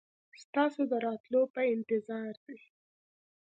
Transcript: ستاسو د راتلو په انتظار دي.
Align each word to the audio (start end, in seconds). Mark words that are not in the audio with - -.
ستاسو 0.43 0.81
د 0.91 0.93
راتلو 1.05 1.41
په 1.53 1.61
انتظار 1.75 2.33
دي. 2.45 2.57